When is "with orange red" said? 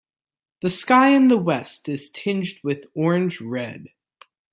2.63-3.89